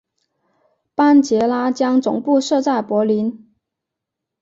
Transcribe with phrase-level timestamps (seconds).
[0.95, 3.53] 班杰拉将总部设在柏林。